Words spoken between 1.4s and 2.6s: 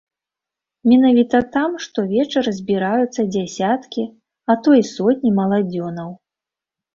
там штовечар